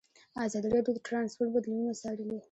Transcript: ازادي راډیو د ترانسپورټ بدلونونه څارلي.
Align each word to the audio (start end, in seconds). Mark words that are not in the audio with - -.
ازادي 0.45 0.67
راډیو 0.75 0.95
د 0.95 0.99
ترانسپورټ 1.07 1.49
بدلونونه 1.53 1.93
څارلي. 2.01 2.37